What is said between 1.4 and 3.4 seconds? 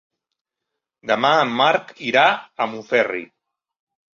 en Marc irà a Montferri.